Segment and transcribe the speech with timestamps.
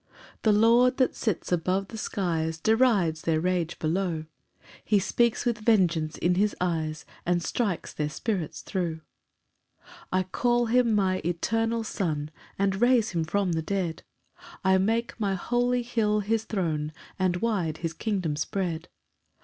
[0.41, 4.25] 2 The Lord that sits above the skies, Derides their rage below,
[4.83, 9.01] He speaks with vengeance in his eyes, And strikes their spirits thro'.
[9.01, 9.01] 3
[10.11, 14.01] "I call him my Eternal Son, "And raise him from the dead;
[14.63, 18.87] "I make my holy hill his throne, "And wide his kingdom spread.